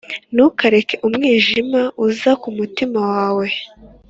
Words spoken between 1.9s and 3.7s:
uza ku mutima wawe